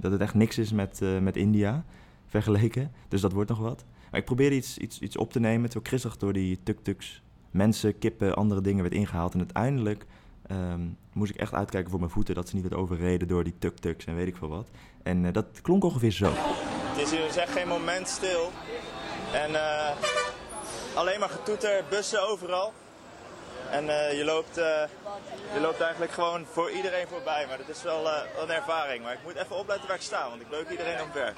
dat 0.00 0.12
het 0.12 0.20
echt 0.20 0.34
niks 0.34 0.58
is 0.58 0.72
met, 0.72 1.00
met 1.20 1.36
India 1.36 1.84
vergeleken. 2.26 2.90
Dus 3.08 3.20
dat 3.20 3.32
wordt 3.32 3.50
nog 3.50 3.58
wat. 3.58 3.84
Maar 4.10 4.20
ik 4.20 4.26
probeerde 4.26 4.56
iets, 4.56 4.78
iets, 4.78 5.00
iets 5.00 5.16
op 5.16 5.32
te 5.32 5.40
nemen, 5.40 5.70
terwijl 5.70 5.88
Christig 5.88 6.16
door 6.16 6.32
die 6.32 6.58
tuk-tuks 6.62 7.22
mensen, 7.50 7.98
kippen, 7.98 8.36
andere 8.36 8.60
dingen 8.60 8.82
werd 8.82 8.94
ingehaald. 8.94 9.32
En 9.32 9.38
uiteindelijk 9.38 10.06
um, 10.50 10.96
moest 11.12 11.30
ik 11.30 11.36
echt 11.36 11.54
uitkijken 11.54 11.90
voor 11.90 12.00
mijn 12.00 12.12
voeten, 12.12 12.34
dat 12.34 12.48
ze 12.48 12.54
niet 12.54 12.68
werd 12.68 12.80
overreden 12.82 13.28
door 13.28 13.44
die 13.44 13.54
tuk-tuks 13.58 14.04
en 14.04 14.14
weet 14.14 14.26
ik 14.26 14.36
veel 14.36 14.48
wat. 14.48 14.68
En 15.02 15.32
dat 15.32 15.60
klonk 15.62 15.84
ongeveer 15.84 16.10
zo. 16.10 16.32
Is 17.00 17.10
hier 17.10 17.26
dus 17.26 17.36
echt 17.36 17.52
geen 17.52 17.68
moment 17.68 18.08
stil. 18.08 18.50
En 19.32 19.50
uh, 19.50 19.90
alleen 20.94 21.20
maar 21.20 21.28
getoeter, 21.28 21.84
bussen 21.90 22.28
overal. 22.28 22.72
En 23.70 23.84
uh, 23.84 24.16
je, 24.16 24.24
loopt, 24.24 24.58
uh, 24.58 24.64
je 25.54 25.60
loopt 25.60 25.80
eigenlijk 25.80 26.12
gewoon 26.12 26.44
voor 26.44 26.70
iedereen 26.70 27.06
voorbij. 27.06 27.46
Maar 27.48 27.58
dat 27.58 27.68
is 27.68 27.82
wel 27.82 28.06
een 28.42 28.50
ervaring. 28.50 29.02
Maar 29.02 29.12
ik 29.12 29.18
moet 29.24 29.34
even 29.34 29.58
opletten 29.58 29.86
waar 29.86 29.96
ik 29.96 30.02
sta, 30.02 30.28
want 30.28 30.40
ik 30.40 30.50
leuk 30.50 30.70
iedereen 30.70 31.02
omver. 31.02 31.34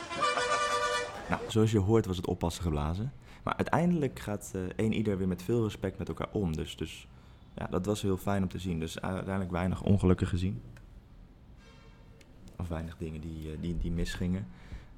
nou, 1.31 1.41
zoals 1.49 1.71
je 1.71 1.79
hoort 1.79 2.07
was 2.07 2.17
het 2.17 2.27
oppassen 2.27 2.63
geblazen. 2.63 3.13
Maar 3.43 3.57
uiteindelijk 3.57 4.19
gaat 4.19 4.53
één 4.77 4.93
ieder 4.93 5.19
weer 5.19 5.29
met 5.29 5.43
veel 5.43 5.63
respect 5.63 5.99
met 5.99 6.09
elkaar 6.09 6.29
om. 6.33 6.57
Dus, 6.57 6.77
dus 6.77 7.07
ja, 7.55 7.67
dat 7.67 7.87
was 7.87 8.03
heel 8.03 8.17
fijn 8.17 8.43
om 8.43 8.49
te 8.49 8.59
zien. 8.59 8.81
Dus 8.81 9.01
uiteindelijk 9.01 9.51
weinig 9.51 9.83
ongelukken 9.83 10.27
gezien. 10.27 10.63
Of 12.59 12.69
weinig 12.69 12.97
dingen 12.97 13.21
die, 13.21 13.61
die, 13.61 13.79
die 13.79 13.91
misgingen. 13.91 14.49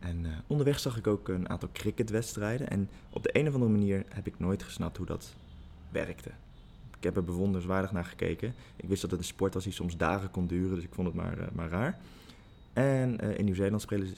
En 0.05 0.25
uh, 0.25 0.31
onderweg 0.47 0.81
zag 0.81 0.97
ik 0.97 1.07
ook 1.07 1.29
een 1.29 1.49
aantal 1.49 1.69
cricketwedstrijden. 1.73 2.71
En 2.71 2.89
op 3.11 3.23
de 3.23 3.39
een 3.39 3.49
of 3.49 3.55
andere 3.55 3.73
manier 3.73 4.05
heb 4.09 4.27
ik 4.27 4.39
nooit 4.39 4.63
gesnapt 4.63 4.97
hoe 4.97 5.07
dat 5.07 5.35
werkte. 5.91 6.31
Ik 6.97 7.05
heb 7.05 7.17
er 7.17 7.25
bewonderswaardig 7.25 7.93
naar 7.93 8.05
gekeken. 8.05 8.55
Ik 8.77 8.89
wist 8.89 9.03
dat 9.03 9.11
het 9.11 9.21
een 9.21 9.27
sport 9.27 9.55
was 9.55 9.65
die 9.65 9.73
soms 9.73 9.97
dagen 9.97 10.31
kon 10.31 10.47
duren, 10.47 10.75
dus 10.75 10.85
ik 10.85 10.95
vond 10.95 11.07
het 11.07 11.17
maar, 11.17 11.39
uh, 11.39 11.45
maar 11.53 11.69
raar. 11.69 11.99
En 12.73 13.25
uh, 13.25 13.39
in 13.39 13.45
Nieuw-Zeeland 13.45 13.83
spelen 13.83 14.09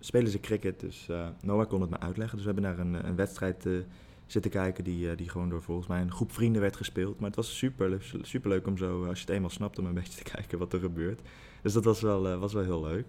spelen 0.00 0.30
ze 0.30 0.40
cricket, 0.40 0.80
dus 0.80 1.08
Noah 1.42 1.68
kon 1.68 1.80
het 1.80 1.90
me 1.90 2.00
uitleggen. 2.00 2.36
Dus 2.36 2.46
we 2.46 2.52
hebben 2.52 2.70
naar 2.70 2.86
een, 2.86 3.06
een 3.08 3.16
wedstrijd 3.16 3.66
zitten 4.26 4.50
kijken 4.50 4.84
die, 4.84 5.14
die 5.14 5.28
gewoon 5.28 5.48
door 5.48 5.62
volgens 5.62 5.86
mij 5.86 6.00
een 6.00 6.12
groep 6.12 6.32
vrienden 6.32 6.60
werd 6.62 6.76
gespeeld. 6.76 7.18
Maar 7.18 7.26
het 7.26 7.36
was 7.36 7.56
super, 7.56 8.48
leuk 8.48 8.66
om 8.66 8.76
zo, 8.76 9.06
als 9.06 9.18
je 9.18 9.24
het 9.24 9.34
eenmaal 9.34 9.50
snapt, 9.50 9.78
om 9.78 9.86
een 9.86 9.94
beetje 10.00 10.22
te 10.22 10.30
kijken 10.30 10.58
wat 10.58 10.72
er 10.72 10.80
gebeurt. 10.80 11.20
Dus 11.62 11.72
dat 11.72 11.84
was 11.84 12.00
wel, 12.00 12.38
was 12.38 12.52
wel 12.52 12.62
heel 12.62 12.82
leuk. 12.82 13.06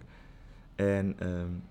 En... 0.74 1.16
Um, 1.28 1.62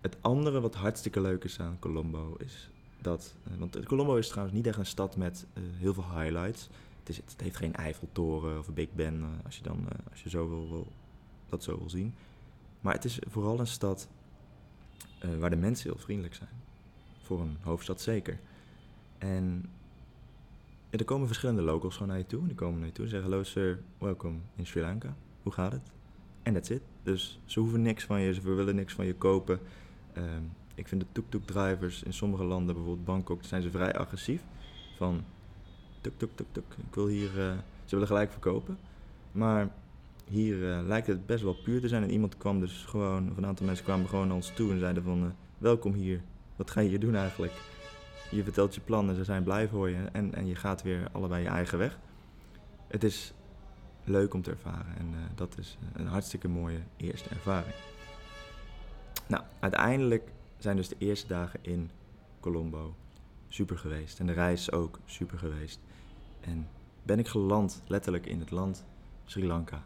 het 0.00 0.16
andere 0.20 0.60
wat 0.60 0.74
hartstikke 0.74 1.20
leuk 1.20 1.44
is 1.44 1.60
aan 1.60 1.78
Colombo 1.78 2.36
is 2.38 2.70
dat. 3.00 3.34
Uh, 3.48 3.58
want 3.58 3.84
Colombo 3.84 4.16
is 4.16 4.28
trouwens 4.28 4.56
niet 4.56 4.66
echt 4.66 4.78
een 4.78 4.86
stad 4.86 5.16
met 5.16 5.46
uh, 5.54 5.64
heel 5.76 5.94
veel 5.94 6.20
highlights. 6.20 6.68
Het, 6.98 7.08
is, 7.08 7.16
het, 7.16 7.40
heeft 7.40 7.56
geen 7.56 7.74
Eiffeltoren 7.74 8.58
of 8.58 8.72
Big 8.72 8.92
Ben 8.92 9.14
uh, 9.14 9.26
als 9.44 9.56
je, 9.56 9.62
dan, 9.62 9.88
als 10.10 10.22
je 10.22 10.28
zo 10.28 10.48
wil, 10.48 10.68
wil, 10.68 10.92
dat 11.48 11.62
zo 11.62 11.78
wil 11.78 11.90
zien. 11.90 12.14
Maar 12.80 12.94
het 12.94 13.04
is 13.04 13.18
vooral 13.28 13.60
een 13.60 13.66
stad 13.66 14.08
waar 15.38 15.50
de 15.50 15.56
mensen 15.56 15.90
heel 15.90 16.00
vriendelijk 16.00 16.34
zijn. 16.34 16.50
Voor 17.22 17.40
een 17.40 17.56
hoofdstad 17.60 18.00
zeker. 18.00 18.40
En 19.18 19.70
er 20.90 21.04
komen 21.04 21.26
verschillende 21.26 21.62
locals 21.62 21.94
gewoon 21.94 22.08
naar 22.08 22.18
je 22.18 22.26
toe. 22.26 22.46
Die 22.46 22.54
komen 22.54 22.78
naar 22.78 22.86
je 22.86 22.92
toe 22.92 23.04
en 23.04 23.10
zeggen: 23.10 23.30
Hallo 23.30 23.44
sir, 23.44 23.80
welkom 23.98 24.42
in 24.56 24.66
Sri 24.66 24.80
Lanka. 24.80 25.16
Hoe 25.42 25.52
gaat 25.52 25.72
het? 25.72 25.90
En 26.42 26.54
that's 26.54 26.70
it. 26.70 26.82
Dus 27.02 27.40
ze 27.44 27.60
hoeven 27.60 27.82
niks 27.82 28.04
van 28.04 28.20
je, 28.20 28.34
ze 28.34 28.54
willen 28.54 28.74
niks 28.74 28.94
van 28.94 29.06
je 29.06 29.14
kopen. 29.14 29.60
Um, 30.20 30.52
ik 30.74 30.88
vind 30.88 31.00
de 31.00 31.06
tuk-tuk-drivers 31.12 32.02
in 32.02 32.12
sommige 32.12 32.44
landen, 32.44 32.74
bijvoorbeeld 32.74 33.06
Bangkok, 33.06 33.44
zijn 33.44 33.62
ze 33.62 33.70
vrij 33.70 33.94
agressief. 33.94 34.42
Van 34.96 35.24
tuk-tuk-tuk-tuk, 36.00 36.64
ik 36.88 36.94
wil 36.94 37.06
hier... 37.06 37.30
Uh, 37.38 37.52
ze 37.84 37.96
willen 37.96 38.06
gelijk 38.06 38.30
verkopen. 38.30 38.78
Maar 39.32 39.68
hier 40.28 40.56
uh, 40.56 40.86
lijkt 40.86 41.06
het 41.06 41.26
best 41.26 41.42
wel 41.42 41.54
puur 41.54 41.80
te 41.80 41.88
zijn. 41.88 42.02
En 42.02 42.10
iemand 42.10 42.36
kwam 42.36 42.60
dus 42.60 42.84
gewoon, 42.84 43.30
of 43.30 43.36
een 43.36 43.46
aantal 43.46 43.66
mensen 43.66 43.84
kwamen 43.84 44.08
gewoon 44.08 44.26
naar 44.26 44.36
ons 44.36 44.52
toe 44.54 44.70
en 44.72 44.78
zeiden 44.78 45.02
van... 45.02 45.24
Uh, 45.24 45.30
welkom 45.58 45.92
hier, 45.92 46.20
wat 46.56 46.70
ga 46.70 46.80
je 46.80 46.88
hier 46.88 47.00
doen 47.00 47.14
eigenlijk? 47.14 47.52
Je 48.30 48.42
vertelt 48.42 48.74
je 48.74 48.80
plannen, 48.80 49.14
ze 49.14 49.24
zijn 49.24 49.42
blij 49.42 49.68
voor 49.68 49.90
je 49.90 50.08
en, 50.12 50.34
en 50.34 50.46
je 50.46 50.54
gaat 50.54 50.82
weer 50.82 51.08
allebei 51.12 51.42
je 51.42 51.48
eigen 51.48 51.78
weg. 51.78 51.98
Het 52.88 53.04
is 53.04 53.32
leuk 54.04 54.34
om 54.34 54.42
te 54.42 54.50
ervaren 54.50 54.96
en 54.98 55.14
dat 55.34 55.58
is 55.58 55.78
een 55.92 56.06
hartstikke 56.06 56.48
mooie 56.48 56.80
eerste 56.96 57.28
ervaring. 57.28 57.74
Nou, 59.30 59.42
uiteindelijk 59.60 60.32
zijn 60.58 60.76
dus 60.76 60.88
de 60.88 60.96
eerste 60.98 61.26
dagen 61.26 61.58
in 61.62 61.90
Colombo 62.40 62.94
super 63.48 63.78
geweest. 63.78 64.18
En 64.18 64.26
de 64.26 64.32
reis 64.32 64.72
ook 64.72 64.98
super 65.04 65.38
geweest. 65.38 65.80
En 66.40 66.68
ben 67.02 67.18
ik 67.18 67.28
geland, 67.28 67.82
letterlijk 67.86 68.26
in 68.26 68.40
het 68.40 68.50
land 68.50 68.84
Sri 69.24 69.46
Lanka. 69.46 69.84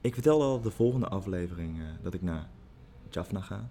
Ik 0.00 0.14
vertelde 0.14 0.44
al 0.44 0.60
de 0.60 0.70
volgende 0.70 1.08
aflevering 1.08 1.78
uh, 1.78 1.84
dat 2.02 2.14
ik 2.14 2.22
naar 2.22 2.48
Jaffna 3.10 3.40
ga. 3.40 3.68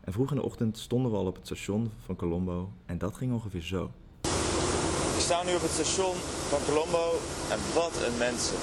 En 0.00 0.12
vroeg 0.12 0.30
in 0.30 0.36
de 0.36 0.42
ochtend 0.42 0.78
stonden 0.78 1.10
we 1.10 1.16
al 1.16 1.26
op 1.26 1.36
het 1.36 1.46
station 1.46 1.92
van 2.04 2.16
Colombo 2.16 2.72
en 2.86 2.98
dat 2.98 3.16
ging 3.16 3.32
ongeveer 3.32 3.62
zo. 3.62 3.90
We 4.22 5.22
staan 5.22 5.46
nu 5.46 5.54
op 5.54 5.62
het 5.62 5.70
station 5.70 6.14
van 6.48 6.58
Colombo 6.66 7.12
en 7.50 7.58
wat 7.74 8.02
een 8.06 8.18
mensen. 8.18 8.56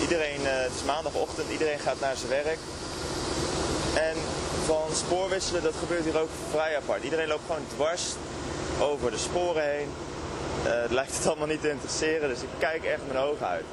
Iedereen, 0.00 0.40
uh, 0.40 0.62
het 0.62 0.74
is 0.74 0.84
maandagochtend, 0.84 1.50
iedereen 1.50 1.78
gaat 1.78 2.00
naar 2.00 2.16
zijn 2.16 2.30
werk. 2.30 2.58
En 3.96 4.16
van 4.64 4.94
spoorwisselen, 4.94 5.62
dat 5.62 5.74
gebeurt 5.74 6.04
hier 6.04 6.20
ook 6.20 6.28
vrij 6.50 6.76
apart. 6.76 7.02
Iedereen 7.02 7.28
loopt 7.28 7.46
gewoon 7.46 7.66
dwars 7.74 8.14
over 8.80 9.10
de 9.10 9.16
sporen 9.16 9.62
heen. 9.62 9.88
Uh, 10.66 10.72
het 10.82 10.90
lijkt 10.90 11.16
het 11.16 11.26
allemaal 11.26 11.46
niet 11.46 11.60
te 11.60 11.70
interesseren, 11.70 12.28
dus 12.28 12.42
ik 12.42 12.48
kijk 12.58 12.84
echt 12.84 13.00
mijn 13.06 13.24
ogen 13.24 13.46
uit. 13.46 13.64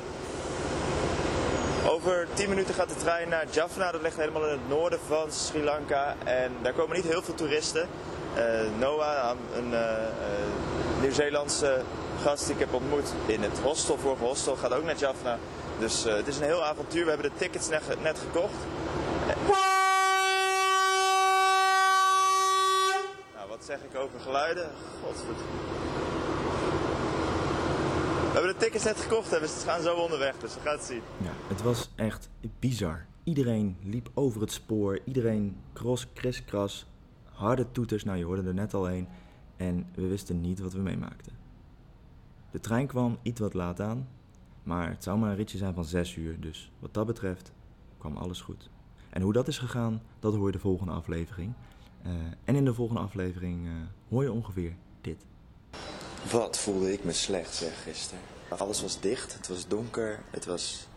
Over 1.88 2.27
10 2.34 2.50
minuten 2.50 2.74
gaat 2.74 2.89
de 2.89 2.96
trein 2.96 3.30
naar 3.30 3.46
Jaffna, 3.51 3.92
dat 3.92 4.01
ligt 4.01 4.18
helemaal 4.18 4.46
in 4.46 4.51
het 4.51 4.68
noorden 4.68 5.00
van 5.08 5.32
Sri 5.32 5.63
Lanka. 5.63 6.15
En 6.24 6.51
daar 6.62 6.74
komen 6.74 6.96
niet 6.96 7.06
heel 7.06 7.22
veel 7.22 7.36
toeristen. 7.36 7.88
Uh, 8.38 8.44
Noah, 8.80 9.36
een 9.56 9.72
uh, 9.72 9.80
Nieuw-Zeelandse 11.01 11.82
gast 12.22 12.46
die 12.46 12.53
ik 12.53 12.60
heb 12.60 12.74
ontmoet 12.74 13.13
in 13.25 13.42
het 13.42 13.60
hostel, 13.60 13.98
vorige 13.98 14.24
hostel, 14.24 14.56
gaat 14.56 14.74
ook 14.74 14.84
naar 14.84 14.98
Jaffna. 14.98 15.38
Dus 15.80 16.03
het 16.03 16.27
is 16.27 16.38
een 16.38 16.44
heel 16.44 16.63
avontuur. 16.63 17.03
We 17.03 17.12
hebben 17.12 17.32
de 17.32 17.38
tickets 17.38 17.70
net, 17.70 17.82
net 18.01 18.20
gekocht. 18.20 18.53
Zeg 23.80 24.01
over 24.01 24.20
geluiden? 24.20 24.70
We 28.34 28.39
hebben 28.39 28.53
de 28.53 28.60
tickets 28.60 28.84
net 28.84 28.98
gekocht, 28.98 29.30
dus 29.30 29.60
ze 29.60 29.68
gaan 29.68 29.82
zo 29.82 29.96
onderweg, 29.96 30.38
dus 30.38 30.56
we 30.56 30.60
gaan 30.60 30.75
het 30.75 30.84
zien. 30.84 31.01
Ja, 31.18 31.32
het 31.48 31.62
was 31.62 31.92
echt 31.96 32.30
bizar. 32.60 33.06
Iedereen 33.24 33.77
liep 33.84 34.10
over 34.13 34.42
het 34.42 34.51
spoor, 34.51 35.00
iedereen 35.06 35.58
cross, 35.74 36.08
kriskras, 36.13 36.86
harde 37.24 37.72
toeters, 37.72 38.03
nou 38.03 38.18
je 38.18 38.25
hoorde 38.25 38.48
er 38.48 38.53
net 38.53 38.74
al 38.74 38.89
een. 38.89 39.08
En 39.58 39.88
we 39.96 40.08
wisten 40.08 40.42
niet 40.42 40.60
wat 40.60 40.74
we 40.74 40.80
meemaakten. 40.80 41.34
De 42.51 42.60
trein 42.60 42.88
kwam 42.88 43.18
iets 43.22 43.39
wat 43.39 43.53
laat 43.53 43.82
aan, 43.82 44.08
maar 44.63 44.89
het 44.89 45.03
zou 45.03 45.18
maar 45.18 45.30
een 45.30 45.36
ritje 45.36 45.58
zijn 45.58 45.74
van 45.74 45.86
6 45.86 46.15
uur, 46.15 46.39
dus 46.39 46.72
wat 46.80 46.94
dat 46.94 47.06
betreft 47.06 47.51
kwam 47.98 48.18
alles 48.18 48.42
goed. 48.42 48.70
En 49.10 49.22
hoe 49.22 49.34
dat 49.34 49.48
is 49.48 49.58
gegaan, 49.58 50.01
dat 50.20 50.36
hoor 50.36 50.46
je 50.46 50.51
de 50.51 50.60
volgende 50.60 50.92
aflevering. 50.92 51.53
Uh, 52.05 52.12
en 52.43 52.55
in 52.55 52.65
de 52.65 52.74
volgende 52.74 53.01
aflevering 53.01 53.65
uh, 53.65 53.72
hoor 54.10 54.24
je 54.24 54.31
ongeveer 54.31 54.74
dit. 55.01 55.17
Wat 56.31 56.60
voelde 56.60 56.93
ik 56.93 57.03
me 57.03 57.13
slecht 57.13 57.55
zeg 57.55 57.83
gisteren. 57.83 58.24
Alles 58.50 58.81
was 58.81 59.00
dicht, 59.00 59.33
het 59.33 59.48
was 59.48 59.67
donker, 59.67 60.19
het 60.29 60.45
was 60.45 60.88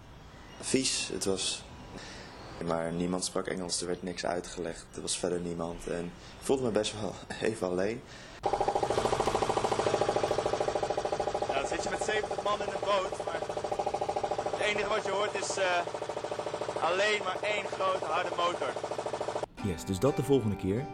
vies, 0.60 1.08
het 1.12 1.24
was... 1.24 1.64
Maar 2.66 2.92
niemand 2.92 3.24
sprak 3.24 3.46
Engels, 3.46 3.80
er 3.80 3.86
werd 3.86 4.02
niks 4.02 4.26
uitgelegd, 4.26 4.86
er 4.94 5.00
was 5.00 5.18
verder 5.18 5.40
niemand. 5.40 5.86
En 5.86 6.04
ik 6.04 6.10
voelde 6.40 6.62
me 6.62 6.70
best 6.70 7.00
wel 7.00 7.14
even 7.50 7.66
alleen. 7.66 8.00
Ja, 11.48 11.60
dan 11.60 11.66
zit 11.68 11.82
je 11.82 11.90
met 11.90 12.02
70 12.02 12.42
man 12.42 12.60
in 12.60 12.68
een 12.68 12.84
boot, 12.84 13.24
maar 13.24 13.40
het 14.50 14.60
enige 14.60 14.88
wat 14.88 15.04
je 15.04 15.10
hoort 15.10 15.34
is 15.34 15.58
uh, 15.58 15.64
alleen 16.82 17.20
maar 17.24 17.38
één 17.42 17.64
grote 17.66 18.04
harde 18.04 18.30
motor. 18.36 18.85
Yes, 19.66 19.84
dus 19.84 19.98
dat 19.98 20.16
de 20.16 20.22
volgende 20.22 20.56
keer. 20.56 20.86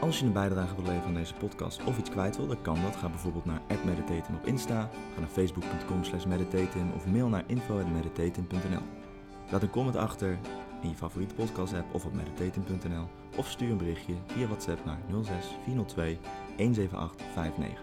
Als 0.00 0.18
je 0.18 0.26
een 0.26 0.32
bijdrage 0.32 0.74
wilt 0.74 0.86
leveren 0.86 1.08
aan 1.08 1.14
deze 1.14 1.34
podcast 1.34 1.84
of 1.84 1.98
iets 1.98 2.10
kwijt 2.10 2.36
wil, 2.36 2.46
dan 2.46 2.62
kan 2.62 2.82
dat. 2.82 2.96
Ga 2.96 3.08
bijvoorbeeld 3.08 3.44
naar 3.44 3.60
@meditatum 3.84 4.34
op 4.34 4.46
Insta, 4.46 4.90
ga 5.14 5.20
naar 5.20 5.28
facebook.com 5.28 6.04
slash 6.04 6.24
meditatum 6.24 6.92
of 6.94 7.06
mail 7.06 7.28
naar 7.28 7.44
info.meditatum.nl. 7.46 8.82
Laat 9.50 9.62
een 9.62 9.70
comment 9.70 9.96
achter 9.96 10.38
in 10.82 10.88
je 10.88 10.94
favoriete 10.94 11.34
podcast 11.34 11.72
app 11.72 11.94
of 11.94 12.04
op 12.04 12.12
meditatum.nl 12.12 13.08
of 13.36 13.48
stuur 13.48 13.70
een 13.70 13.76
berichtje 13.76 14.14
via 14.26 14.46
WhatsApp 14.46 14.84
naar 14.84 14.98
06 15.22 15.56
402 15.64 16.18
17859. 16.56 17.82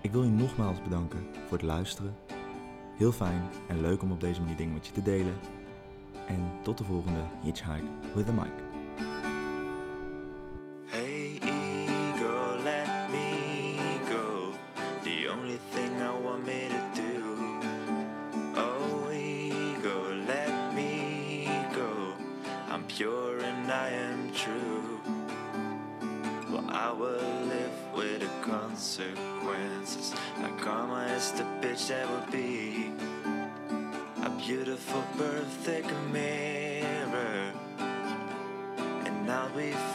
Ik 0.00 0.12
wil 0.12 0.22
je 0.22 0.30
nogmaals 0.30 0.82
bedanken 0.82 1.26
voor 1.46 1.56
het 1.56 1.66
luisteren. 1.66 2.14
Heel 2.96 3.12
fijn 3.12 3.42
en 3.68 3.80
leuk 3.80 4.02
om 4.02 4.12
op 4.12 4.20
deze 4.20 4.40
manier 4.40 4.56
dingen 4.56 4.74
met 4.74 4.86
je 4.86 4.92
te 4.92 5.02
delen. 5.02 5.34
En 6.26 6.52
tot 6.62 6.78
de 6.78 6.84
volgende 6.84 7.20
Hitchhike 7.42 7.86
with 8.14 8.28
a 8.28 8.32
Mic. 8.32 8.73
Will 26.98 27.46
live 27.48 27.94
with 27.94 28.20
the 28.20 28.30
consequences. 28.42 30.14
Like 30.40 30.58
karma 30.58 31.06
is 31.16 31.32
the 31.32 31.44
bitch 31.60 31.88
that 31.88 32.08
would 32.10 32.30
be. 32.30 32.92
A 34.22 34.30
beautiful, 34.46 35.02
perfect 35.18 35.90
mirror 36.12 37.52
and 39.24 39.30
I'll 39.30 39.48
be. 39.50 39.93